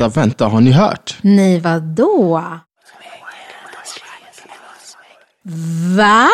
[0.00, 1.18] vänta, vänta, har ni hört?
[1.22, 2.42] Nej, vadå?
[5.96, 6.28] Va?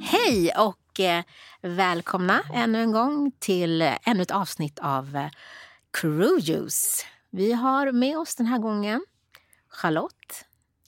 [0.00, 1.24] Hej och eh,
[1.62, 5.26] välkomna ännu en gång till ännu ett avsnitt av eh,
[6.00, 7.04] Cruise.
[7.30, 9.00] Vi har med oss den här gången
[9.74, 10.44] Charlotte.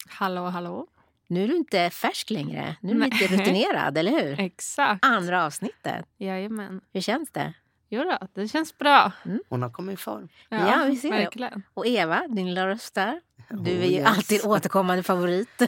[0.09, 0.87] Hallå, hallå.
[1.29, 2.77] Nu är du inte färsk längre.
[2.81, 3.11] Nu är du Nej.
[3.11, 4.41] lite rutinerad, eller hur?
[4.41, 5.05] Exakt.
[5.05, 6.07] Andra avsnittet.
[6.19, 6.81] Jajamän.
[6.93, 7.53] Hur känns det?
[7.89, 9.13] Jo då, det känns bra.
[9.49, 10.29] Hon har kommit i form.
[10.49, 11.17] Ja, vi ser det.
[11.19, 11.63] verkligen.
[11.75, 13.21] Och Eva, din lilla röst där.
[13.51, 14.07] Du är Oh, ju yes.
[14.07, 15.63] alltid återkommande favorit.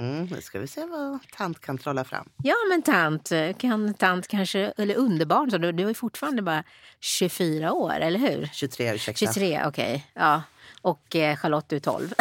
[0.00, 2.28] Mm, nu ska vi se vad tant kan trolla fram.
[2.42, 6.64] Ja, men tant, kan tant kanske, eller underbarn, så du, du är fortfarande bara
[7.00, 8.50] 24 år, eller hur?
[8.52, 9.18] 23, ursäkta.
[9.26, 10.06] 23, okej.
[10.14, 10.42] Ja.
[10.82, 12.12] Och eh, Charlotte, du är 12.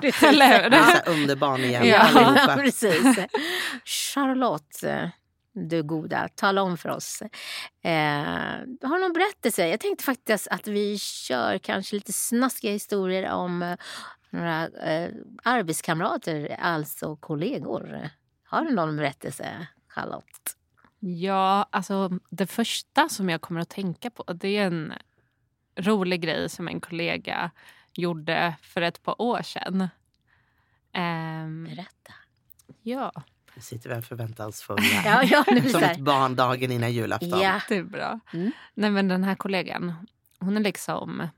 [0.00, 0.22] Precis.
[0.22, 0.70] Eller hur?
[0.70, 1.98] Det är så här underbarn igen Ja.
[1.98, 2.56] allihopa.
[2.56, 3.18] precis.
[3.84, 4.84] Charlotte,
[5.52, 7.22] du goda, tala om för oss.
[7.82, 7.90] Eh,
[8.82, 9.68] har du någon berättelse?
[9.68, 13.76] Jag tänkte faktiskt att vi kör kanske lite snaskiga historier om eh,
[14.30, 15.10] några eh,
[15.42, 18.10] arbetskamrater, alltså kollegor.
[18.44, 20.56] Har du någon berättelse, Charlotte?
[21.00, 24.92] Ja, alltså det första som jag kommer att tänka på det är en
[25.76, 27.50] rolig grej som en kollega
[27.94, 29.88] gjorde för ett par år sedan.
[30.92, 32.12] Ehm, Berätta.
[32.82, 33.12] ja,
[33.54, 34.82] Nu sitter vi här förväntansfulla.
[35.04, 37.40] Ja, ja, Som ett barn dagen innan julafton.
[37.40, 37.60] Ja.
[37.68, 38.20] det är bra.
[38.32, 38.52] Mm.
[38.74, 39.94] Nej, men den här kollegan,
[40.38, 41.28] hon är liksom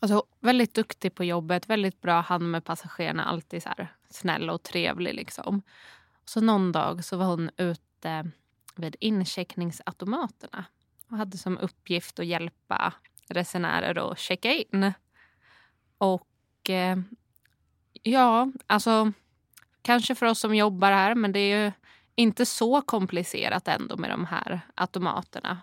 [0.00, 4.62] alltså, väldigt duktig på jobbet, väldigt bra hand med passagerarna, alltid så här snäll och
[4.62, 5.14] trevlig.
[5.14, 5.62] Liksom.
[6.24, 8.30] Så någon dag så var hon ute
[8.76, 10.64] vid incheckningsautomaterna
[11.10, 12.92] och hade som uppgift att hjälpa
[13.30, 14.92] resenärer att checka in.
[15.98, 16.98] Och eh,
[18.02, 19.12] ja, alltså
[19.82, 21.72] kanske för oss som jobbar här, men det är ju
[22.14, 25.58] inte så komplicerat ändå med de här automaterna.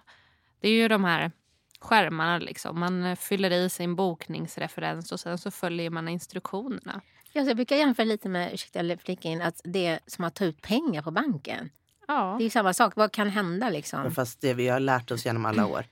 [0.60, 1.32] Det är ju de här
[1.80, 2.80] skärmarna liksom.
[2.80, 7.02] Man fyller i sin bokningsreferens och sen så följer man instruktionerna.
[7.32, 10.26] Ja, så jag brukar jämföra lite med, ursäkta jag flika in, att det är som
[10.26, 11.70] att ta ut pengar på banken.
[12.08, 12.36] Ja.
[12.38, 12.96] Det är ju samma sak.
[12.96, 14.12] Vad kan hända liksom?
[14.12, 15.86] Fast det vi har lärt oss genom alla år.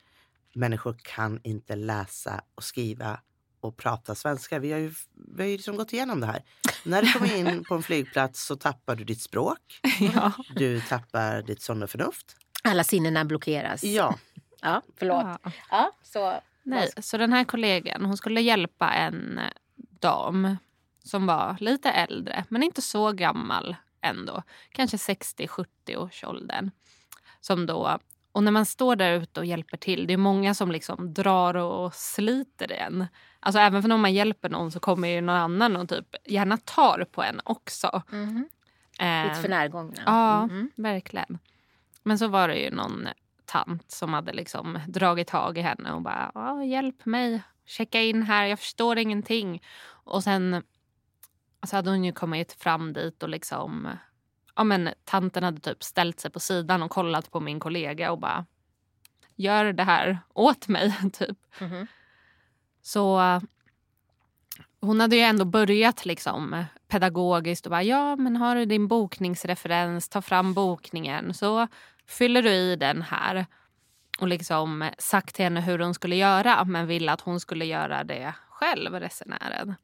[0.53, 3.19] Människor kan inte läsa och skriva
[3.61, 4.59] och prata svenska.
[4.59, 4.93] Vi har ju,
[5.35, 6.43] vi har ju liksom gått igenom det här.
[6.83, 9.81] När du kommer in på en flygplats så tappar du ditt språk.
[10.13, 10.31] ja.
[10.55, 12.35] Du tappar ditt sunda förnuft.
[12.63, 13.83] Alla sinnena blockeras.
[13.83, 14.17] Ja,
[14.63, 15.25] Ja, förlåt.
[15.43, 15.51] Ja.
[15.69, 16.39] Ja, så...
[16.63, 19.39] Nej, så den här kollegan hon skulle hjälpa en
[19.75, 20.57] dam
[21.03, 24.43] som var lite äldre, men inte så gammal ändå.
[24.69, 26.71] Kanske 60-70 års åldern.
[27.41, 27.99] Som då,
[28.33, 31.53] och när man står där ute och hjälper till, det är många som liksom drar
[31.55, 33.07] och sliter en.
[33.39, 36.57] Alltså även för när man hjälper någon så kommer ju någon annan och typ gärna
[36.57, 38.01] tar på en också.
[38.11, 38.49] Mhm.
[38.99, 40.01] Eh, Lite för närgångna.
[40.05, 40.71] Ja, Mhm.
[40.75, 41.37] verkligen.
[42.03, 43.07] Men så var det ju någon
[43.45, 48.23] tant som hade liksom dragit tag i henne och bara "Ja, “hjälp mig, checka in
[48.23, 49.61] här, jag förstår ingenting”.
[49.85, 50.63] Och sen
[51.67, 53.89] så hade hon ju kommit fram dit och liksom...
[54.55, 58.19] Ja, men tanten hade typ ställt sig på sidan och kollat på min kollega och
[58.19, 58.45] bara
[59.35, 61.37] “gör det här åt mig”, typ.
[61.59, 61.87] Mhm.
[62.81, 63.41] Så eh,
[64.81, 70.09] hon hade ju ändå börjat liksom pedagogiskt och bara ja men har du din bokningsreferens,
[70.09, 71.67] ta fram bokningen så
[72.07, 73.45] fyller du i den här.
[74.19, 78.03] Och liksom sagt till henne hur hon skulle göra men ville att hon skulle göra
[78.03, 79.75] det själv, resenären.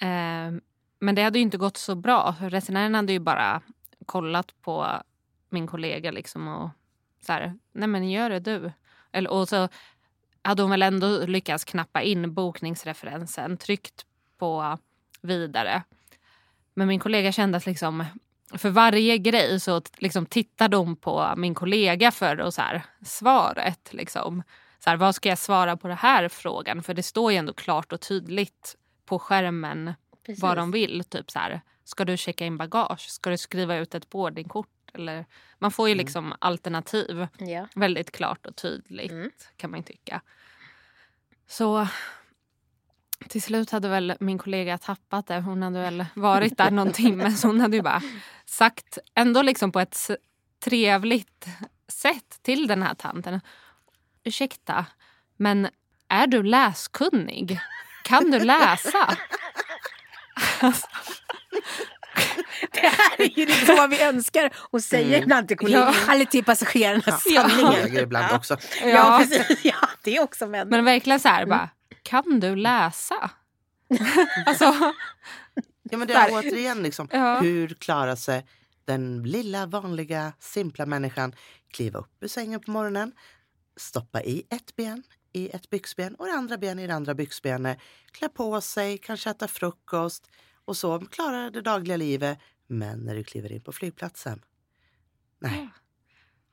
[0.00, 0.60] Eh,
[0.98, 2.34] men det hade ju inte gått så bra.
[2.40, 3.62] Resenären hade ju bara
[4.06, 5.02] kollat på
[5.50, 6.70] min kollega liksom och
[7.26, 8.72] så här, nej men gör det du.
[9.12, 9.68] Eller, och så
[10.42, 14.06] hade hon väl ändå lyckats knappa in bokningsreferensen, tryckt
[14.38, 14.78] på
[15.22, 15.82] vidare.
[16.74, 18.04] Men min kollega kände att liksom,
[18.54, 23.88] för varje grej så liksom tittade hon på min kollega för och så här, svaret.
[23.92, 24.42] Liksom.
[24.84, 26.82] Så här, vad ska jag svara på den här frågan?
[26.82, 28.76] För det står ju ändå klart och tydligt
[29.06, 29.94] på skärmen
[30.28, 30.42] Precis.
[30.42, 31.04] vad de vill.
[31.04, 33.00] Typ så här, ska du checka in bagage?
[33.10, 34.68] Ska du skriva ut ett boardingkort?
[34.94, 35.26] Eller,
[35.58, 37.68] man får ju liksom alternativ Ja.
[37.74, 39.30] väldigt klart och tydligt Mm.
[39.56, 40.20] kan man tycka.
[41.46, 41.88] Så
[43.28, 45.40] till slut hade väl min kollega tappat det.
[45.40, 48.02] Hon hade väl varit där någon timme så hon hade ju bara
[48.44, 50.10] sagt, ändå liksom på ett
[50.64, 51.46] trevligt
[51.88, 53.40] sätt till den här tanten.
[54.24, 54.86] Ursäkta,
[55.36, 55.68] men
[56.08, 57.60] är du läskunnig?
[58.04, 59.16] Kan du läsa?
[62.72, 65.94] Det här är ju liksom vad vi önskar och säger ibland till kollegor.
[66.10, 67.02] Eller till passagerarna.
[67.06, 67.16] Ja.
[67.18, 67.72] Sanningen.
[67.72, 68.56] kollegor ibland också.
[68.84, 69.64] Ja, precis.
[69.64, 70.68] Ja, det är också män.
[70.68, 71.70] Men verkligen så här bara,
[72.02, 73.30] kan du läsa?
[74.46, 74.74] Alltså,
[75.90, 76.38] Ja, men det är Där.
[76.38, 77.40] återigen liksom, Ja.
[77.40, 78.46] hur klarar sig
[78.84, 81.34] den lilla vanliga simpla människan
[81.72, 83.12] kliva upp ur sängen på morgonen,
[83.76, 85.02] stoppa i ett ben
[85.32, 87.78] i ett byxben och det andra ben i det andra byxbenet,
[88.12, 90.30] klä på sig, kanske äta frukost
[90.68, 92.38] och så klara det dagliga livet.
[92.66, 94.42] Men när du kliver in på flygplatsen,
[95.38, 95.68] nej,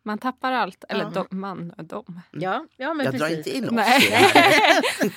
[0.04, 0.84] man tappar allt.
[0.90, 1.26] Eller Ja.
[1.30, 2.22] de, man, de.
[2.32, 3.20] Ja, ja men jag precis.
[3.30, 4.32] drar inte in oss Nej.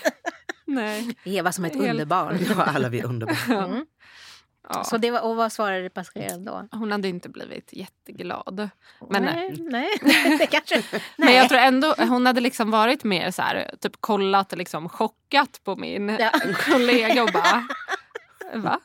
[0.65, 1.17] Nej.
[1.25, 2.39] Eva som ett Helt- underbarn.
[2.49, 3.65] Ja, alla vi är underbara.
[3.65, 3.87] Mm.
[4.71, 4.85] Ja.
[4.85, 6.69] Så det var, och vad svarade passageraren då?
[6.73, 8.69] Hon hade inte blivit jätteglad.
[9.11, 9.89] Men- nej, nej.
[10.39, 10.75] det kanske...
[10.93, 11.03] Nej.
[11.17, 15.61] Men jag tror ändå hon hade liksom varit mer så här, typ kollat liksom chockat
[15.65, 16.31] på min Ja.
[16.71, 17.69] kollega och bara
[18.63, 18.81] va?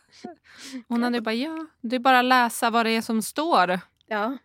[0.88, 3.80] Hon hade bara ja, det är bara att läsa vad det är som står.
[4.08, 4.38] Ja.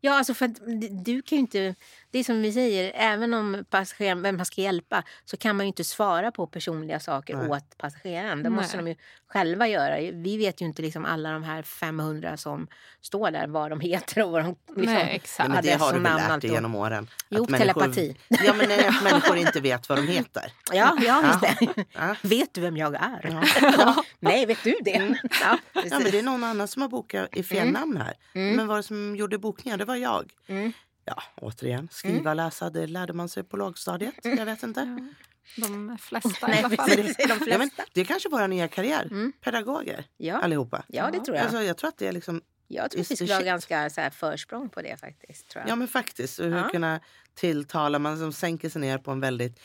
[0.00, 0.60] Ja, alltså för att
[1.04, 1.74] du kan ju inte...
[2.14, 5.66] Det är som vi säger, även om passageraren, vem man ska hjälpa så kan man
[5.66, 7.48] ju inte svara på personliga saker Nej.
[7.48, 8.42] åt passageraren.
[8.42, 8.84] Det måste Nej.
[8.84, 8.96] de ju
[9.28, 9.96] själva göra.
[10.12, 12.66] Vi vet ju inte liksom alla de här 500 som
[13.00, 14.56] står där vad de heter och vad de...
[14.76, 15.48] Liksom, Nej, exakt.
[15.50, 17.10] men det har du väl namn, lärt allt dig genom åren?
[17.28, 18.16] Jo, Att människor- telepati.
[18.28, 20.52] Ja, men att människor inte vet vad de heter.
[20.72, 21.84] Ja, ja, just det.
[21.92, 22.16] Ja.
[22.22, 23.20] Vet du vem jag är?
[23.30, 23.70] Ja.
[23.78, 24.04] Ja.
[24.20, 25.16] Nej, vet du det?
[25.42, 25.92] Ja, precis.
[25.92, 27.72] Ja, men det är någon annan som har bokat i fel Mm.
[27.72, 28.14] namn här.
[28.34, 28.56] Mm.
[28.56, 29.78] Men vad som gjorde bokningen?
[29.78, 30.30] Det var jag.
[30.46, 30.72] Mm.
[31.04, 34.14] Ja, återigen, skriva och läsa, det lärde man sig på lågstadiet.
[34.22, 35.08] Jag vet inte.
[35.56, 36.88] De flesta i Nej, alla fall.
[36.88, 37.16] precis.
[37.16, 37.84] De Ja, men flesta.
[37.92, 39.02] det är kanske vår nya karriär.
[39.10, 39.32] Mm.
[39.40, 40.84] Pedagoger, Ja, allihopa.
[40.88, 41.44] ja, det tror jag.
[41.44, 44.00] Alltså, jag tror att det är liksom, Jag tror att vi skulle ha ganska så
[44.00, 45.48] här, försprång på det faktiskt.
[45.48, 45.70] Tror jag.
[45.70, 46.68] ja men faktiskt, hur Ja.
[46.68, 47.00] kunna
[47.34, 49.60] tilltala, man som sänker sig ner på en väldigt...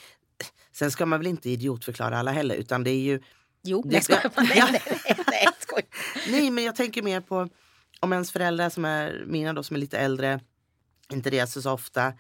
[0.71, 3.21] Sen ska man väl inte idiotförklara alla heller, utan det är ju...
[3.63, 4.42] Jo, Det- skojar bara.
[4.44, 4.68] nej, Ja.
[4.71, 5.81] nej, nej, nej, skoj.
[6.30, 7.47] Nej, men jag tänker mer på
[8.00, 10.39] om ens föräldrar som är mina då som är lite äldre,
[11.11, 12.13] inte reser så ofta.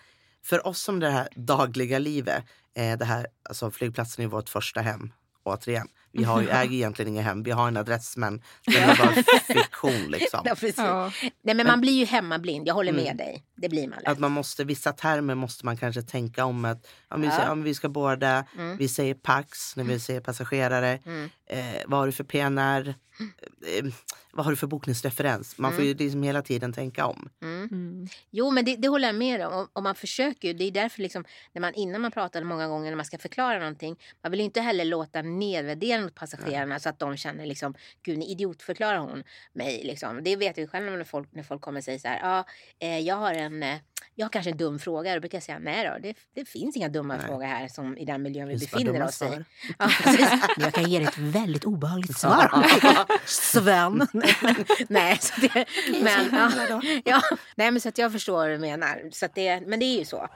[0.45, 2.43] För oss som det här dagliga livet,
[2.75, 5.13] eh, det här, alltså flygplatsen är vårt första hem.
[5.43, 8.97] Återigen, vi har ju, äger egentligen inga hem, vi har en adress men den är
[8.97, 9.23] bara
[9.63, 10.41] fiktion liksom.
[10.45, 10.55] Ja.
[10.77, 11.11] Ja.
[11.43, 12.67] Nej, men man blir ju hemmablind.
[12.67, 13.17] Jag håller med Mm.
[13.17, 13.43] dig.
[13.55, 14.07] Det blir man lätt.
[14.07, 16.65] Att man måste, vissa termer måste man kanske tänka om.
[16.65, 17.35] Att, om vi, Ja.
[17.35, 18.77] säger, om vi ska båda, Mm.
[18.77, 20.99] vi säger pax när vi säger passagerare.
[21.05, 21.29] Mm.
[21.49, 22.95] Eh, vad har du för PNR?
[23.19, 23.85] Eh,
[24.31, 25.57] vad har du för bokningsreferens?
[25.57, 27.29] Man får ju liksom hela tiden tänka om.
[27.41, 27.69] Mm.
[27.71, 28.07] Mm.
[28.29, 29.53] Jo, men det, det håller jag med om.
[29.53, 30.53] Och, och man försöker ju.
[30.53, 33.59] Det är därför liksom, när man, innan man pratade många gånger när man ska förklara
[33.59, 33.99] någonting.
[34.21, 37.73] Man vill ju inte heller låta nedvärdera mot passagerarna så att de känner liksom,
[38.03, 39.23] gud, ni idiotförklarar hon
[39.53, 39.83] mig.
[39.83, 40.23] Liksom.
[40.23, 42.45] Det vet jag ju själv när folk, när folk kommer och säger så här, ja,
[42.79, 43.77] eh, jag har en, eh,
[44.15, 45.13] jag har kanske en dum fråga.
[45.13, 47.25] Då brukar jag säga, nej då, det, det finns inga dumma Nej.
[47.25, 49.43] frågor här som i den miljön vi befinner oss i.
[49.79, 50.29] Ja, precis.
[50.57, 52.49] Men jag kan ge dig ett väldigt obehagligt svar.
[53.25, 54.07] Sven.
[54.89, 55.65] Nej, så det,
[56.01, 57.21] men, ja, ja,
[57.55, 59.09] nej, men så att jag förstår vad du menar.
[59.11, 60.27] Så att det, men det är ju så.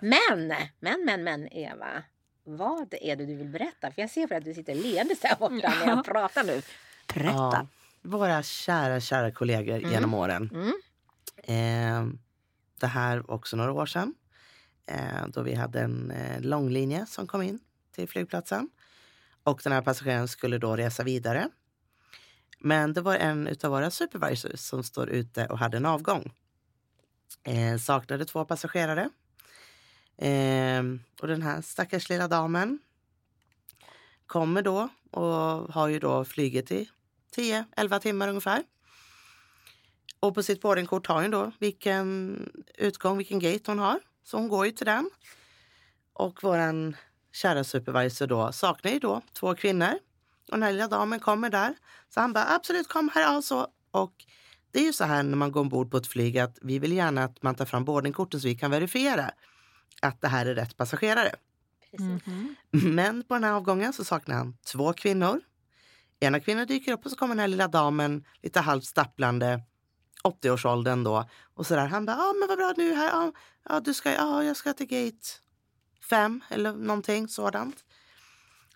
[0.00, 2.02] Men, men, men, men Eva.
[2.44, 3.90] Vad är det du vill berätta?
[3.90, 6.62] För jag ser för att du sitter leendes där borta när jag pratar nu.
[7.14, 7.32] Berätta.
[7.32, 7.66] Ja,
[8.02, 10.50] våra kära, kära kollegor genom åren.
[10.54, 10.72] Mm.
[11.44, 12.18] Eh,
[12.80, 14.14] det här var också några år sedan.
[14.86, 17.60] Eh, då vi hade en eh, långlinje som kom in
[17.94, 18.70] till flygplatsen.
[19.46, 21.48] Och den här passageraren skulle då resa vidare.
[22.58, 26.32] Men det var en av våra supervisors som står ute och hade en avgång.
[27.42, 29.10] Eh, saknade två passagerare.
[30.18, 30.82] Eh,
[31.20, 32.78] och den här stackars lilla damen
[34.26, 36.90] kommer då och har ju då flugit i
[37.36, 38.62] 10-11 timmar ungefär.
[40.20, 42.38] Och på sitt boardingkort har hon då vilken
[42.74, 44.00] utgång, vilken gate hon har.
[44.24, 45.10] Så hon går ju till den.
[46.12, 46.96] Och våran
[47.36, 49.92] kära supervisor då saknar ju då två kvinnor.
[50.48, 51.74] Och den här lilla damen kommer där.
[52.14, 53.68] Så han bara absolut kom här alltså.
[53.90, 54.12] Och
[54.72, 56.92] det är ju så här när man går ombord på ett flyg att vi vill
[56.92, 59.30] gärna att man tar fram boardingkorten så vi kan verifiera
[60.02, 61.34] att det här är rätt passagerare.
[61.90, 62.26] Precis.
[62.26, 62.56] Mhm.
[62.70, 65.40] Men på den här avgången så saknar han två kvinnor.
[66.20, 69.62] Ena kvinnan dyker upp och så kommer den här lilla damen lite halvt stapplande.
[70.24, 71.28] 80-årsåldern då.
[71.54, 71.86] Och sådär.
[71.86, 73.08] Han bara, ja men vad bra nu här.
[73.08, 73.32] Ja,
[73.68, 75.45] ja du ska, ja jag ska till gate
[76.06, 77.84] fem eller någonting sådant.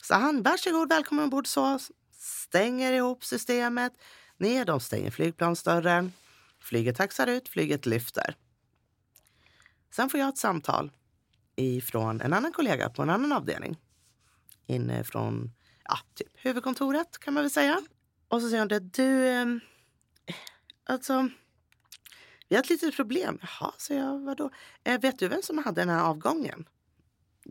[0.02, 1.78] Så han, varsågod, välkommen ombord så.
[2.12, 3.92] Stänger ihop systemet.
[4.36, 6.12] Ner, de stänger flygplansdörren.
[6.60, 8.36] Flyget taxar ut, flyget lyfter.
[9.90, 10.90] Sen får jag ett samtal
[11.56, 13.76] ifrån en annan kollega på en annan avdelning.
[14.66, 15.52] Inne från
[15.84, 17.80] ja, typ huvudkontoret kan man väl säga.
[18.28, 19.46] Och så säger hon det, du, eh,
[20.84, 21.28] alltså,
[22.48, 23.38] vi har ett litet problem.
[23.42, 24.50] Jaha, säger jag, vadå?
[24.84, 26.68] Eh, vet du vem som hade den här avgången?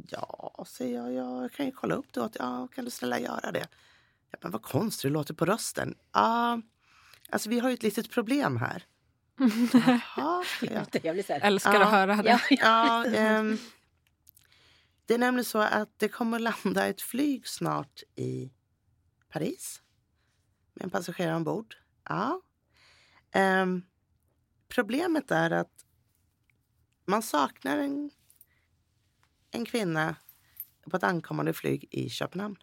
[0.07, 2.21] Ja, säger jag, jag kan ju kolla upp det.
[2.21, 3.67] åt- Ja, kan du snälla göra det?
[4.31, 5.95] Ja, men vad konstigt det låter på rösten.
[6.11, 6.61] Ja,
[7.29, 8.83] alltså vi har ju ett litet problem här.
[9.73, 10.85] Jaha, jag.
[11.03, 11.83] Jag blir så här, Älskar Ja.
[11.85, 12.29] att höra det.
[12.29, 13.57] ja, Ja, ehm,
[15.05, 18.51] Det är nämligen så att det kommer landa ett flyg snart i
[19.29, 19.81] Paris
[20.73, 21.75] med en passagerare ombord.
[22.09, 22.41] Ja.
[23.31, 23.81] Ehm,
[24.67, 25.85] problemet är att
[27.05, 28.11] man saknar en,
[29.51, 30.15] en kvinna
[30.91, 32.55] på ett ankommande flyg i Köpenhamn.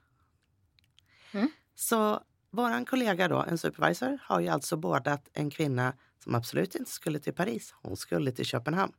[1.33, 1.51] Mm.
[1.75, 5.93] Så vår kollega, då, en supervisor, har ju alltså bordat en kvinna
[6.25, 7.75] som absolut inte skulle till Paris.
[7.83, 8.93] Hon skulle till Köpenhamn.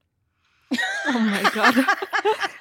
[1.08, 1.86] Oh my god.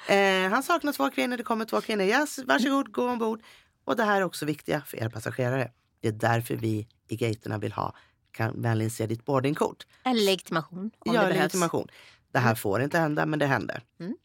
[0.09, 2.05] Eh, han saknar två kvinnor, det kommer två kvinnor.
[2.05, 3.43] Yes, varsågod, gå ombord.
[3.83, 5.71] Och det här är också viktiga för er passagerare.
[6.01, 7.95] Det är därför vi i gaterna vill ha
[8.31, 9.85] kan vänligen se ditt boardingkort.
[10.03, 11.37] Eller legitimation om ja, det behövs.
[11.37, 11.87] legitimation.
[12.31, 13.83] Det här får inte hända, men det händer.
[13.99, 14.15] Mm.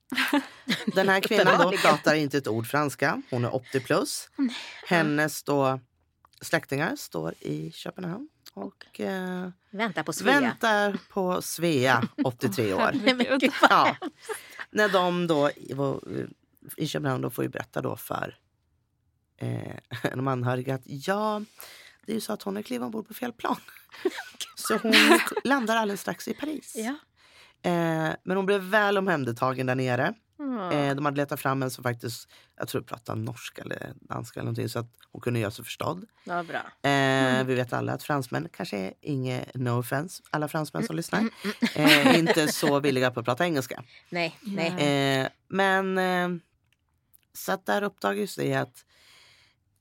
[0.95, 3.23] Den här kvinnan då pratar inte ett ord franska.
[3.31, 4.29] Hon är 80 plus.
[4.87, 5.81] Hennes då
[6.41, 10.41] släktingar står i Köpenhamn och eh, Vänta på Svea.
[10.41, 12.93] väntar på Svea, 83 år.
[13.71, 13.97] Ja.
[14.71, 15.51] När de då
[16.77, 18.39] i Köpenhamn då får ju berätta då för
[19.37, 19.77] eh,
[20.15, 21.43] de anhöriga att ja,
[22.07, 23.57] det är ju så att hon har klivit ombord på fel plan.
[24.57, 24.95] Så hon
[25.45, 26.73] landar alldeles strax i Paris.
[26.77, 26.95] Ja.
[27.63, 30.15] Eh, men hon blev väl omhändertagen där nere.
[30.39, 30.71] Mm.
[30.71, 32.29] Eh, de hade letat fram en som faktiskt,
[32.59, 36.05] jag tror pratade norska eller danska eller någonting så att hon kunde göra sig förstådd.
[36.25, 36.91] Ja, bra.
[36.91, 41.25] Eh, Vi vet alla att fransmän, kanske är inget no offense, alla fransmän som lyssnar,
[41.75, 43.83] eh, inte så villiga på att prata engelska.
[44.11, 45.21] Nej, nej.
[45.23, 46.29] Eh, men eh,
[47.35, 48.85] så att där uppdagades det att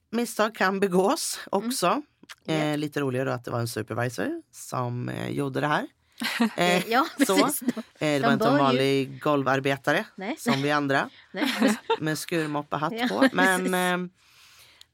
[0.09, 2.01] misstag kan begås också.
[2.45, 5.87] Eh, lite roligare då att det var en supervisor som gjorde det här.
[6.55, 7.37] Eh, ja, så.
[7.45, 7.61] precis.
[7.61, 10.35] Eh, det De var inte en bör ju- vanlig golvarbetare Nej.
[10.39, 11.77] som vi andra Nej.
[11.99, 13.27] med skurmopp och hatt Ja, på.
[13.35, 14.09] Men, eh,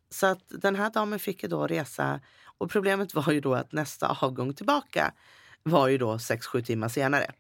[0.09, 2.19] så att den här damen fick ju då resa
[2.57, 5.11] och problemet var ju då att nästa avgång tillbaka
[5.63, 7.31] var ju då 6-7 timmar senare.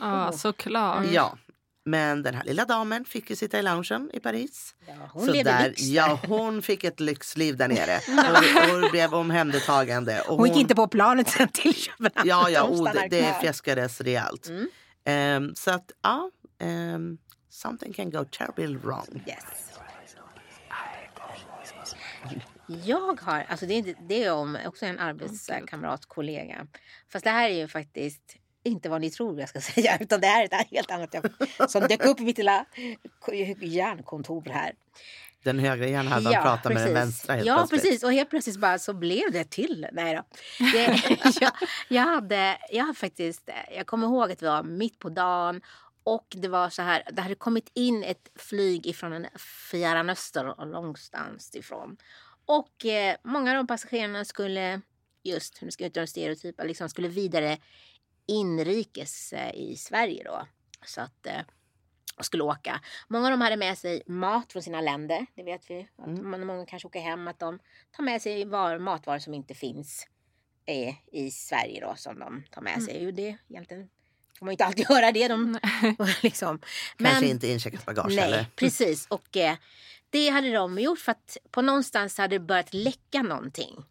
[0.00, 1.04] Ja, såklart.
[1.12, 1.38] Ja,
[1.84, 4.74] men den här lilla damen fick ju sitta i loungen i Paris.
[4.86, 5.82] Ja, hon så där, lyx.
[5.82, 7.96] Ja, hon fick ett lyxliv där nere.
[8.72, 10.20] Och, och blev omhändertagande.
[10.20, 12.28] Och Hon gick inte på planet sen till Köpenhamn.
[12.28, 14.48] Ja, ja, Hon och det, det fjäskades rejält.
[14.48, 14.68] Mm.
[15.04, 16.30] Ehm, så att, ja.
[16.58, 17.18] ehm,
[17.50, 19.24] something can go terribly wrong.
[19.26, 19.72] Yes.
[22.84, 26.66] Jag har, alltså det det är om också en arbetskamrat, kollega.
[27.12, 29.98] Fast det här är ju faktiskt inte vad ni tror jag ska säga.
[30.00, 31.14] Utan det här är ett helt annat
[31.58, 32.64] jag, som dök upp i mitt lilla
[33.60, 34.72] hjärnkontor här.
[35.42, 37.82] Den högra hjärnhalvan pratar med den vänstra helt Ja, plötsligt.
[37.82, 38.02] precis.
[38.04, 39.86] Och helt plötsligt bara så blev det till.
[39.92, 40.22] Nej då.
[40.72, 41.02] Det,
[41.40, 41.52] jag,
[41.88, 45.60] jag, hade, jag hade faktiskt, jag kommer ihåg att det var mitt på dagen
[46.04, 49.26] och det var så här, det hade kommit in ett flyg ifrån en
[49.70, 51.96] fjärran öster och långstans ifrån.
[52.46, 54.80] Och eh, många av de passagerarna skulle,
[55.22, 57.58] just, nu ska jag inte göra en stereotyp, liksom skulle vidare
[58.26, 60.46] inrikes eh, i Sverige då.
[60.86, 61.40] Så att eh,
[62.20, 62.80] skulle åka.
[63.08, 65.26] Många av dem hade med sig mat från sina länder.
[65.34, 65.88] Det vet vi.
[66.06, 66.46] Mm.
[66.46, 67.58] Många kanske åker hem att de
[67.96, 70.06] tar med sig var, matvaror som inte finns
[70.66, 73.04] eh, i Sverige då som de tar med sig.
[73.04, 73.88] Jo, det egentligen
[74.38, 75.28] får man inte alltid göra det.
[75.28, 75.58] De,
[76.22, 76.60] liksom.
[76.98, 78.46] Kanske inte incheckat bagage Nej, heller.
[78.56, 79.06] precis.
[79.06, 79.56] Och eh,
[80.10, 83.84] det hade de gjort för att på någonstans hade det börjat läcka någonting.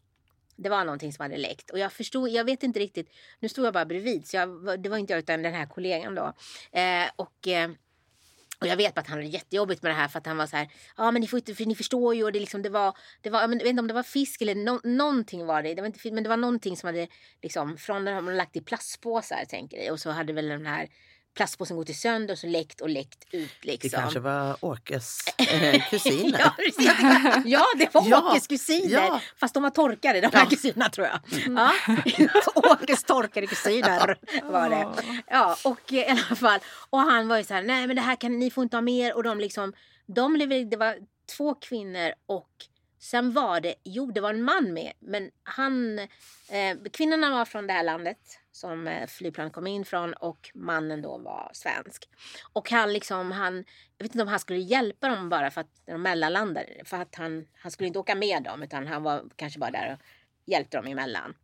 [0.63, 1.69] Det var någonting som hade läckt.
[1.69, 3.09] Och jag förstod, jag vet inte riktigt.
[3.39, 4.27] Nu stod jag bara bredvid.
[4.27, 6.33] Så jag, det var inte jag utan den här kollegan då.
[6.71, 7.71] Eh, och, eh,
[8.59, 10.57] och jag vet att han hade jättejobbigt med det här för att han var så
[10.57, 10.67] här.
[10.97, 12.23] Ja ah, men ni får inte, för ni förstår ju.
[12.23, 14.55] Och det, liksom, det var, det var, jag vet inte om det var fisk eller
[14.55, 15.73] no, någonting var det.
[15.73, 17.07] det var inte, men det var någonting som hade
[17.41, 19.93] liksom från den har man lagt i plastpåsar tänker jag.
[19.93, 20.89] Och så hade väl den här
[21.33, 23.89] plastpåsen gått sönder och så läckt och läckt ut liksom.
[23.89, 26.39] Det kanske var Åkes eh, kusiner.
[26.39, 26.91] Ja, precis.
[27.45, 28.89] ja, det var Ja, Åkes kusiner.
[28.93, 29.21] ja.
[29.37, 30.39] Fast de var torkade, de här Ja.
[30.39, 30.49] Mm.
[30.49, 31.19] kusinerna tror jag.
[31.57, 31.71] Ja.
[32.73, 34.87] Åkes torkade kusiner var det.
[35.27, 36.59] Ja, och eh, i alla fall.
[36.89, 38.81] Och han var ju så här, nej men det här kan ni får inte ha
[38.81, 39.15] mer.
[39.15, 39.73] Och de liksom,
[40.07, 40.95] de levererade, det var
[41.37, 42.49] två kvinnor och
[43.01, 44.93] sen var det, jo det var en man med.
[44.99, 48.17] Men han, eh, kvinnorna var från det här landet
[48.51, 52.09] som eh, flygplanet kom in från och mannen då var svensk.
[52.53, 53.55] Och han liksom, han,
[53.97, 56.81] jag vet inte om han skulle hjälpa dem bara för att de mellanlandade.
[56.85, 59.93] För att han, han skulle inte åka med dem utan han var kanske bara där
[59.93, 59.99] och
[60.45, 61.35] hjälpte dem emellan.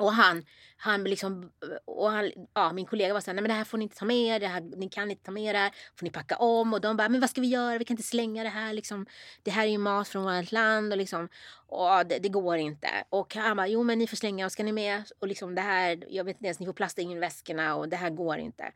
[0.00, 0.44] Och han,
[0.76, 1.50] han liksom,
[1.84, 3.96] och han, ja, min kollega var så här, nej men det här får ni inte
[3.96, 6.74] ta med det här, ni kan inte ta med det här, får ni packa om.
[6.74, 9.06] Och de bara, men vad ska vi göra, vi kan inte slänga det här liksom.
[9.42, 11.28] Det här är ju mat från vårt land och liksom,
[11.66, 12.88] och det, det går inte.
[13.08, 15.02] Och han bara, jo men ni får slänga och ska ni med?
[15.18, 17.96] Och liksom det här, jag vet inte ens, ni får plasta in väskorna och det
[17.96, 18.72] här går inte.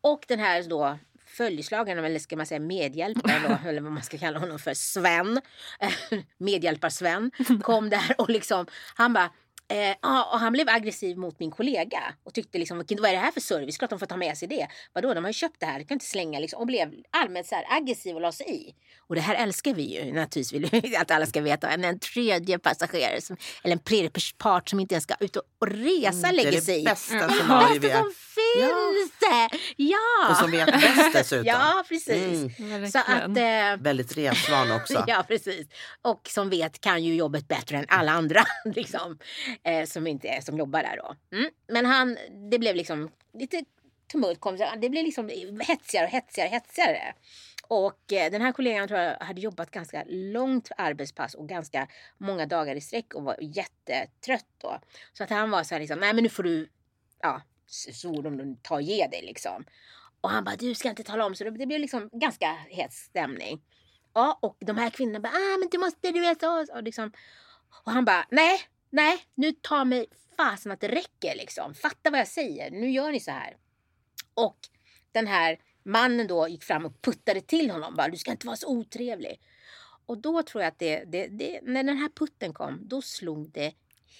[0.00, 4.18] Och den här då följeslagaren, eller ska man säga medhjälparen då, eller vad man ska
[4.18, 5.40] kalla honom för, Sven,
[6.38, 7.30] medhjälpar-Sven,
[7.62, 9.30] kom där och liksom, han bara,
[9.68, 13.18] Eh, ja, och han blev aggressiv mot min kollega och tyckte liksom, vad är det
[13.18, 13.78] här för service?
[13.78, 14.68] Klart de får ta med sig det.
[14.92, 16.60] Vadå, de har ju köpt det här, de kan inte slänga liksom.
[16.60, 18.74] Och blev allmänt så här aggressiv och la sig i.
[19.08, 21.70] Och det här älskar vi ju naturligtvis, vill vi att alla ska veta.
[21.70, 25.44] En, en tredje passagerare, som, eller en tredje part som inte ens ska ut och
[25.60, 26.84] resa Mm, det är lägger det sig i.
[26.84, 28.02] Det scenario vi bästa är.
[28.02, 28.31] som finns
[29.20, 29.58] det!
[29.76, 30.30] Ja!
[30.30, 31.46] Och som vet bäst dessutom.
[31.46, 32.58] Ja, precis.
[32.58, 33.36] Mm, Så att...
[33.36, 35.04] Eh, väldigt resvan också.
[35.06, 35.66] Ja, precis.
[36.02, 39.18] Och som vet kan ju jobbet bättre än alla andra liksom,
[39.64, 41.36] eh, som inte är, som jobbar där då.
[41.36, 41.50] Mm.
[41.68, 42.18] Men han,
[42.50, 43.64] det blev liksom lite
[44.12, 44.40] tumult.
[44.40, 45.28] Kom, det blev liksom
[45.68, 47.14] hetsigare och hetsigare och hetsigare.
[47.68, 52.46] Och eh, den här kollegan tror jag hade jobbat ganska långt arbetspass och ganska många
[52.46, 54.80] dagar i sträck och var jättetrött då.
[55.12, 56.68] Så att han var så här liksom, nej men nu får du,
[57.22, 59.64] ja, Svordom de tar och ge dig liksom.
[60.20, 61.34] Och han bara, du ska inte tala om.
[61.34, 63.62] Så det, det blev liksom ganska het stämning.
[64.14, 66.42] Ja, och de här kvinnorna bara, ah, men du måste, du vet.
[66.42, 67.12] Och, och, liksom.
[67.84, 71.74] och han bara, nej, nej, nu tar mig fasen att det räcker liksom.
[71.74, 73.56] Fatta vad jag säger, nu gör ni så här.
[74.34, 74.58] Och
[75.12, 78.56] den här mannen då gick fram och puttade till honom, bara, du ska inte vara
[78.56, 79.40] så otrevlig.
[80.06, 83.50] Och då tror jag att det, det, det, när den här putten kom, då slog
[83.50, 83.74] det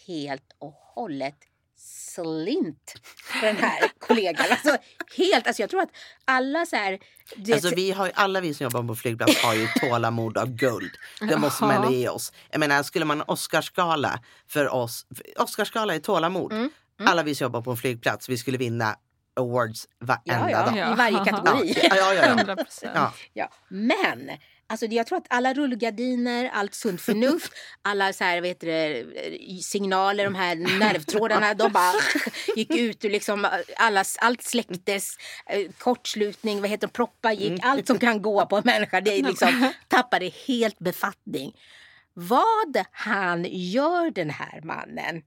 [0.07, 1.37] helt och hållet
[1.83, 4.47] slint för den här kollegan.
[4.51, 4.77] Alltså
[5.17, 5.91] helt, alltså jag tror att
[6.25, 6.99] alla så här...
[7.37, 10.91] du Alltså vi har alla vi som jobbar på flygplats har ju tålamod av guld.
[11.21, 12.33] Det måste man ändå ge oss.
[12.51, 16.53] Jag menar, skulle man Oscarsgala för oss, Oscarsgala är tålamod.
[16.53, 16.71] Mm,
[17.05, 18.97] Alla vi som jobbar på en flygplats, vi skulle vinna
[19.37, 20.77] awards varenda ja, dag.
[20.77, 21.75] ja, i varje kategori.
[21.91, 22.23] ja, ja, ja.
[22.25, 22.93] 100 procent.
[22.95, 23.13] ja.
[23.33, 24.31] Ja, men
[24.73, 27.53] alltså jag tror att alla rullgardiner, allt sunt förnuft,
[27.83, 31.93] alla så här, heter det, signaler, de här nervtrådarna, de bara
[32.57, 37.87] gick ut ur liksom alla, allt släcktes, eh, kortslutning, vad heter det, proppar gick, allt
[37.87, 41.53] som kan gå på en människa, det liksom tappade helt befattning.
[42.15, 45.23] Vad han gör den här mannen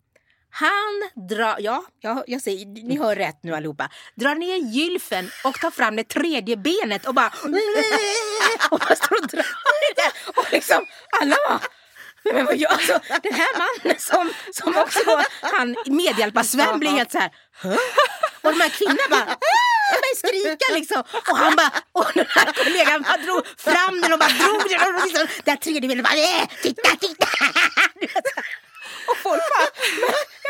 [0.57, 3.89] han drar, ja, jag, jag säger, ni hör rätt nu allihopa.
[4.15, 7.31] Drar ner gylfen och tar fram det tredje benet och bara...
[8.72, 10.11] Och bara står och drar det.
[10.39, 10.85] Och liksom
[11.22, 11.59] alla bara...
[12.33, 17.18] Men vad gör, alltså, den här mannen som, som också han medhjälpar-Sven blir helt så
[17.20, 17.31] här...
[18.41, 19.22] Och de här kvinnorna bara...
[19.22, 21.03] "Äh!" börjar skrika liksom.
[21.31, 21.72] Och han bara...
[21.91, 24.96] Och den här kollegan bara drog fram den och bara drog den.
[24.96, 26.13] Och liksom, det här tredje benet bara...
[26.13, 27.27] Äh, titta, titta!
[29.07, 29.68] Och folk bara...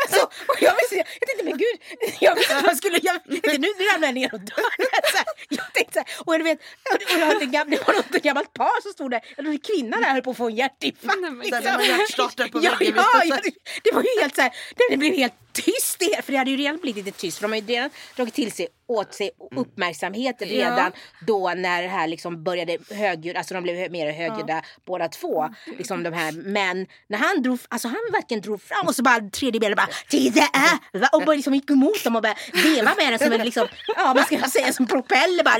[0.04, 1.76] Alltså, och jag, visste, jag tänkte, men gud,
[2.20, 2.98] jag man skulle...
[3.02, 4.70] Jag, tänkte, nu, ramlar jag ner och dör.
[5.12, 5.26] Så här.
[5.48, 6.58] Jag tänkte så här, och du vet,
[6.92, 9.20] och det, jag hade en gam- det var något gammalt par som stod där.
[9.36, 11.44] Jag trodde kvinnan där höll på att få en hjärtinfarkt.
[11.44, 11.80] Liksom.
[11.84, 12.94] Hjärtstartare på ja, väggen.
[12.96, 13.50] ja, ja, det,
[13.84, 16.50] det var ju helt så här, det, det blev helt tyst det, för det hade
[16.50, 17.38] ju redan blivit lite tyst.
[17.38, 20.92] För de har ju redan dragit till sig åt sig uppmärksamhet redan
[21.26, 25.48] då när det här liksom började högljudd, alltså de blev mer högljudda båda två.
[25.78, 29.20] Liksom de här, men när han drog, alltså han verkligen drog fram och så bara
[29.20, 32.94] tredje benet bara titta äh, va?" och bara liksom gick emot dem och började veva
[32.96, 35.54] med den som en liksom, ja man ska säga som propeller bara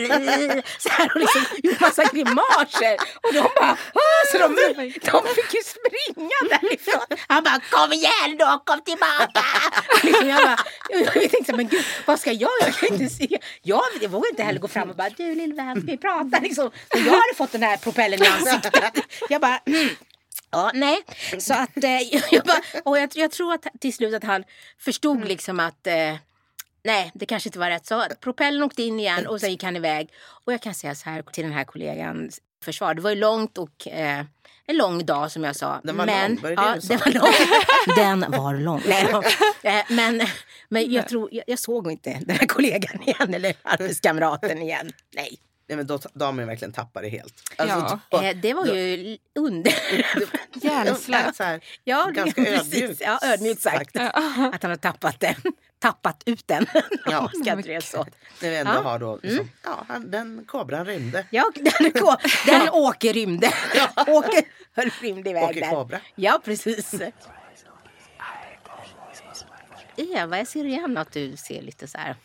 [0.78, 4.56] så här och liksom gjorde massa grimaser och de bara "Åh", så de,
[5.10, 7.18] de fick ju springa därifrån.
[7.28, 9.44] Han bara kom igen då, kom tillbaka.
[10.02, 10.56] Liksom jag bara,
[10.88, 12.66] jag tänkte så men gud vad ska jag göra?
[12.66, 13.38] Jag kan inte se.
[13.62, 16.38] Jag, jag vågar inte heller gå fram och bara du lille vän ska vi prata
[16.42, 16.70] liksom.
[16.94, 18.94] Men jag hade fått den här propellen i ansiktet.
[19.28, 19.88] Jag bara mm.
[20.50, 21.04] Ja, nej.
[21.38, 24.44] Så att eh, jag, bara, och jag, jag tror att till slut att han
[24.78, 26.14] förstod liksom att eh,
[26.85, 27.87] nej, det kanske inte var rätt.
[27.87, 30.12] Så propellen åkte in igen och sen gick han iväg.
[30.44, 32.94] Och jag kan säga så här till den här kollegans försvar.
[32.94, 34.24] Det var ju långt och eh,
[34.66, 35.80] en lång dag som jag sa.
[35.85, 36.94] Den var men, lång, var det det ja, du sa?
[36.94, 37.32] den var lång.
[37.96, 38.82] Den var lång.
[38.87, 39.22] Nej, då.
[39.68, 40.22] Eh, men
[40.68, 44.92] men jag, tror, jag, jag såg inte den här kollegan igen eller arbetskamraten igen.
[45.14, 45.38] Nej.
[45.68, 47.35] Nej, men då, då har man verkligen tappat det helt.
[47.57, 48.00] Alltså, Ja.
[48.11, 49.72] då, Eh, det var ju under...
[50.64, 51.35] Hjärnsläpp.
[51.85, 53.00] Ja, det- ganska ödmjukt.
[53.00, 53.96] Ja, ödmjukt sagt.
[53.96, 55.35] Att han har tappat den.
[55.79, 56.66] Tappat ut den.
[57.07, 57.31] Ja.
[57.42, 58.07] Ska det så.
[58.42, 58.83] När vi ändå Ja.
[58.83, 61.26] har då, liksom, ja, han, den kobran rymde.
[61.31, 63.50] Ja, den, gå- den åker rymde.
[64.07, 65.70] Åker höll rymde iväg Åker där.
[65.70, 66.00] kobra.
[66.14, 66.94] Ja, precis.
[69.96, 72.16] Eva, jag ser igen att du ser lite så här...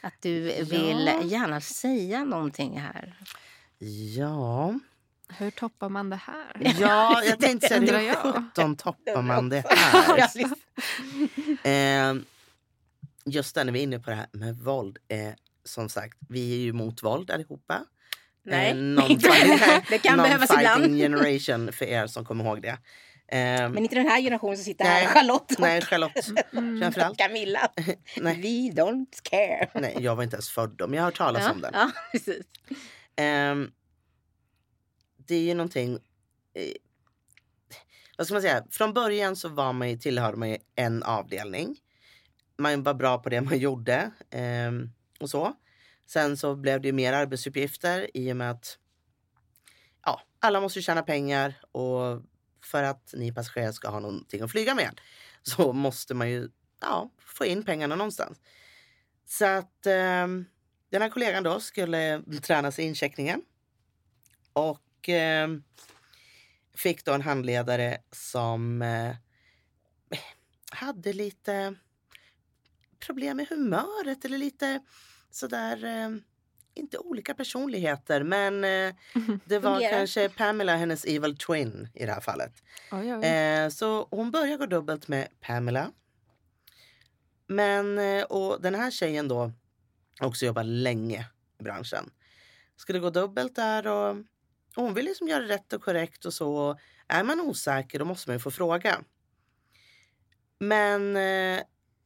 [0.00, 1.22] Att du vill Ja.
[1.24, 3.14] gärna säga någonting här.
[4.16, 4.78] Ja,
[5.38, 6.74] Hur toppar man det här?
[6.80, 10.18] ja jag tänkte säga hur sjutton toppar man det här?
[11.62, 12.14] Eh,
[13.24, 14.98] just där när vi är inne på det här med våld.
[15.08, 15.32] Eh,
[15.64, 17.84] som sagt, vi är ju emot våld allihopa.
[18.42, 18.76] Nej, Eh,
[19.10, 20.84] inte non-fighting- det kan behövas ibland.
[20.84, 22.78] non-fighting generation för er som kommer ihåg det.
[23.32, 25.04] Eh, Men inte den här generationen som sitter Nej.
[25.04, 25.14] här.
[25.14, 26.16] Charlotte och, nej, Charlotte.
[26.18, 27.18] och Framförallt.
[27.18, 27.68] Camilla.
[28.16, 29.70] Nej, We don't care.
[29.74, 31.70] nej, jag var inte ens född då, men jag har hört talas Ja, om den.
[31.74, 32.46] ja, precis.
[33.16, 33.70] Ehm,
[35.16, 35.92] det är ju någonting...
[36.54, 36.72] Eh,
[38.18, 41.76] vad ska man säga, från början så var man ju, tillhörde man ju en avdelning.
[42.58, 44.70] Man var bra på det man gjorde eh,
[45.20, 45.52] och så.
[46.06, 48.78] Sen så blev det ju mer arbetsuppgifter i och med att
[50.04, 52.22] ja, alla måste tjäna pengar och
[52.62, 55.00] för att ni passagerare ska ha någonting att flyga med
[55.42, 56.48] så måste man ju
[56.80, 58.40] ja, få in pengarna någonstans.
[59.26, 60.26] Så att eh,
[60.90, 63.42] den här kollegan då skulle tränas i incheckningen
[64.52, 65.48] och eh,
[66.74, 69.16] fick då en handledare som eh,
[70.70, 71.74] hade lite
[73.00, 74.80] problem med humöret eller lite
[75.30, 76.10] sådär, eh,
[76.74, 78.94] inte olika personligheter men eh,
[79.44, 79.98] det var Fungerar.
[79.98, 82.62] kanske Pamela, hennes evil twin i det här fallet.
[82.92, 83.24] Oj, oj.
[83.24, 85.92] Eh, så hon börjar gå dubbelt med Pamela.
[87.46, 89.52] Men, eh, och den här tjejen då
[90.20, 91.26] också jobbat länge
[91.60, 92.10] i branschen.
[92.76, 94.10] Skulle gå dubbelt där och,
[94.76, 96.78] och hon vill liksom göra rätt och korrekt och så.
[97.08, 99.00] Är man osäker då måste man ju få fråga.
[100.58, 101.14] Men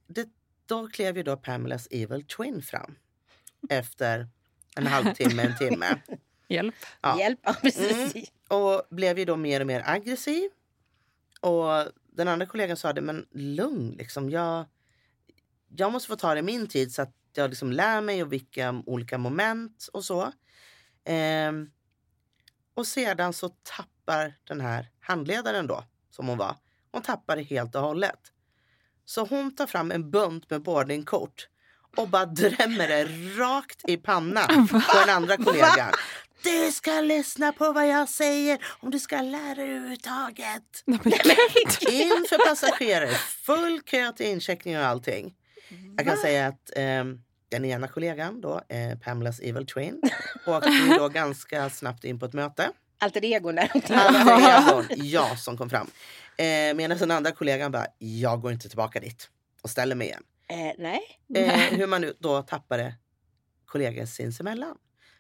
[0.07, 0.29] det,
[0.67, 2.95] då klev ju då Pamelas evil twin fram.
[3.71, 4.29] Efter
[4.75, 6.01] en halvtimme, en timme.
[6.49, 6.75] Hjälp.
[7.01, 7.19] Ja.
[7.19, 8.15] Hjälp, ja, precis.
[8.15, 8.27] Mm.
[8.49, 10.51] Och blev ju då mer och mer aggressiv.
[11.41, 14.31] Och den andra kollegan sa det, men lugn liksom.
[14.31, 14.65] Jag,
[15.69, 18.33] jag måste få ta det i min tid så att jag liksom lär mig och
[18.33, 20.33] vilka olika moment och så.
[21.05, 21.71] Ehm,
[22.75, 26.57] och sedan så tappar den här handledaren då, som hon var,
[26.91, 28.21] hon tappar det helt och hållet.
[29.05, 31.49] Så hon tar fram en bunt med boardingkort
[31.97, 33.05] och bara drämmer det
[33.41, 35.93] rakt i pannan på den andra kollegan.
[36.43, 40.63] Du ska lyssna på vad jag säger om du ska lära dig överhuvudtaget.
[40.85, 41.95] Nej, men.
[41.95, 43.15] Inför passagerare,
[43.47, 45.35] full kö till incheckning och allting.
[45.97, 50.03] Jag kan säga att ehm, den ena kollegan, då, eh, Pamelas evil twin,
[50.47, 52.71] åkte ju då ganska snabbt in på ett möte.
[52.99, 53.71] Alter egon där.
[53.75, 55.87] Alter egon, jag som kom fram.
[56.37, 59.29] Eh, medan den andra kollegan bara, jag går inte tillbaka dit
[59.63, 60.23] och ställer mig igen.
[60.49, 61.01] Eh, nej.
[61.35, 62.95] Eh, hur man då tappade
[63.67, 64.77] kollegor sinsemellan.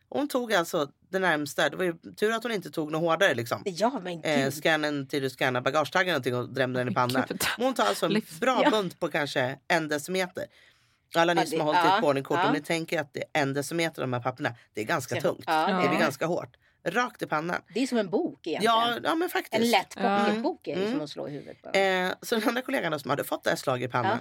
[0.09, 3.35] Hon tog alltså det närmsta, det var ju tur att hon inte tog något hårdare
[3.35, 3.63] liksom.
[3.65, 4.39] Ja, men gud.
[4.47, 7.25] Eh, scannen till du scannar bagagetaggen någonting och drämde den i pannan.
[7.29, 8.71] Men Hon tar alltså en bra Ja.
[8.71, 10.45] bunt på kanske en decimeter.
[11.17, 12.47] Alla ni Ja, som det- har hållit ja, ett boardingkort, ja.
[12.47, 15.21] om ni tänker att det är en decimeter av de här papperna, det är ganska
[15.21, 15.45] tungt.
[15.47, 15.99] Ja, Det Ja.
[16.01, 16.57] ganska hårt.
[16.87, 17.61] Rakt i pannan.
[17.75, 18.75] det är som en bok egentligen.
[18.77, 19.55] Ja, ja men faktiskt.
[19.65, 20.25] En lätt Ja.
[20.27, 20.93] pocketbok är det Mm.
[20.93, 21.79] som att slå i huvudet på.
[21.79, 24.19] Eh, så den andra kollegan som hade fått det här slaget i pannan.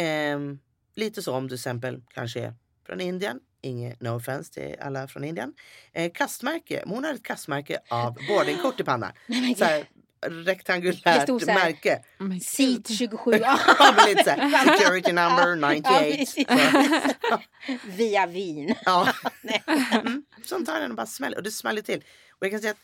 [0.00, 0.58] Ehm,
[0.96, 2.54] lite så om du till exempel kanske är
[2.86, 3.40] från Indien.
[3.62, 5.52] Inget no offense till alla från Indien.
[5.92, 6.82] Eh, kastmärke.
[6.86, 9.12] Hon hade ett kastmärke av boardingkort i pannan.
[9.26, 9.84] Nej, Så här,
[10.44, 11.54] rektangulärt stod här.
[11.54, 12.02] märke.
[12.18, 12.42] Gud.
[12.42, 13.30] Seat 27.
[13.32, 15.98] Ja, Ja, men lite så här, security number 98.
[16.00, 16.34] precis.
[17.30, 17.38] Så,
[17.86, 18.74] Via Wien.
[18.84, 19.12] ja.
[20.00, 21.36] Mm, så tar den och bara smäller.
[21.36, 21.98] Och det smäller till.
[22.30, 22.78] Och jag kan säga att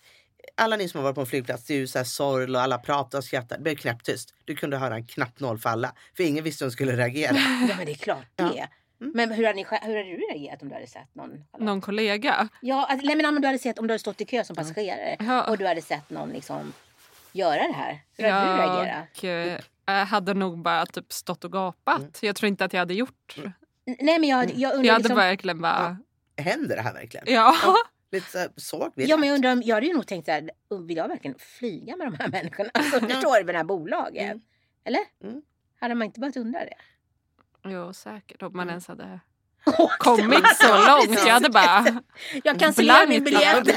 [0.54, 2.62] alla ni som har varit på en flygplats, det är ju så här sorl och
[2.62, 3.56] alla pratar och skrattar.
[3.56, 4.34] Det blev knäpptyst.
[4.44, 5.92] Du kunde höra en knappnål falla.
[6.16, 7.36] För ingen visste hur de skulle reagera.
[7.68, 8.44] Ja, men det är klart Ja.
[8.48, 8.68] det.
[8.98, 11.44] Men hur hade, ni, hur hade du reagerat om du hade sett någon?
[11.58, 12.48] Någon kollega?
[12.60, 14.56] Ja, alltså, nej, men om du hade sett om du hade stått i kö som
[14.56, 15.42] passagerare Ja.
[15.50, 16.72] och du hade sett någon liksom
[17.32, 18.00] göra det här.
[18.16, 19.22] Hur hade du reagerat?
[19.86, 21.98] Jag eh, hade nog bara typ stått och gapat.
[21.98, 22.10] Mm.
[22.20, 23.36] Jag tror inte att jag hade gjort.
[23.38, 23.52] N-
[24.00, 25.96] Nej, men jag, jag undrar Jag hade liksom, verkligen bara...
[26.36, 27.24] Händer det här verkligen?
[27.28, 27.54] Ja.
[28.12, 30.24] Lite så här, såg vi Ja, men jag, undrar, om- jag hade ju nog tänkt
[30.26, 30.50] så här,
[30.86, 32.70] vill jag verkligen flyga med de här människorna?
[32.74, 34.22] Alltså, förstår du, med det här bolaget?
[34.22, 34.40] Mm.
[34.84, 35.00] Eller?
[35.22, 35.42] Mm.
[35.80, 36.76] Hade man inte börjat undra det?
[37.64, 38.42] Jo, säkert.
[38.42, 38.68] Om man Mm.
[38.72, 39.20] ens hade
[39.98, 41.26] kommit så långt.
[41.26, 41.86] Jag hade bara...
[42.44, 43.68] Jag cancellerar min biljett.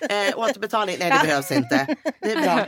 [0.00, 0.96] eh, återbetalning?
[0.98, 1.96] Nej, det behövs inte.
[2.20, 2.66] Det är bra.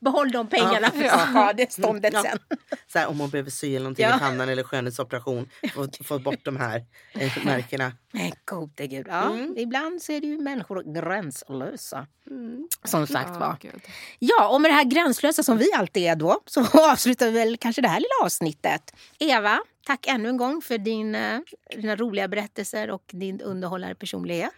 [0.00, 1.18] Behåll de pengarna för Ja.
[1.30, 2.22] skadeståndet Ja.
[2.22, 2.38] sen.
[2.92, 4.16] Så här, om hon behöver sy eller någonting Ja.
[4.16, 5.48] i pannan eller skönhetsoperation.
[5.74, 7.92] Få, få bort de här eh, märkena.
[8.12, 9.06] Men gode gud.
[9.08, 9.54] Ja, Mm.
[9.56, 12.06] Ibland så är det ju människor gränslösa.
[12.30, 12.68] Mm.
[12.84, 13.56] Som sagt Ja, var.
[13.60, 13.80] gud.
[14.18, 16.60] Ja, och med det här gränslösa som vi alltid är då så
[16.92, 18.82] avslutar vi väl kanske det här lilla avsnittet.
[19.18, 21.38] Eva, tack ännu en gång för din, eh,
[21.76, 24.52] dina roliga berättelser och din underhållare personlighet.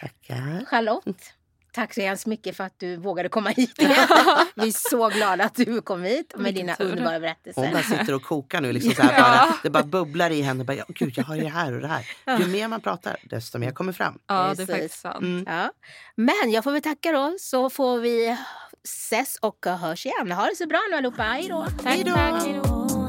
[0.00, 0.64] Tackar.
[0.66, 1.34] Charlotte,
[1.72, 3.72] tack så hemskt mycket för att du vågade komma hit.
[4.54, 6.84] Vi är så glada att du kom hit med Vilken dina tur.
[6.84, 7.72] underbara Hon berättelser.
[7.72, 8.72] bara sitter och kokar nu.
[8.72, 10.64] Liksom så här, bara, det bara bubblar i henne.
[10.64, 12.04] Bara, Gud, jag har ju det här och det här.
[12.40, 14.18] Ju mer man pratar, desto mer kommer fram.
[14.26, 15.22] Ja, det är faktiskt sant.
[15.22, 15.44] Mm.
[15.48, 15.72] Ja.
[16.16, 18.36] Men jag får väl tacka då så får vi
[18.84, 20.32] ses och hörs igen.
[20.32, 21.22] Ha det så bra nu allihopa.
[21.22, 21.66] Hej då!
[21.82, 22.10] Tack, Hej då.
[22.14, 22.42] tack.
[22.44, 23.01] Hej då.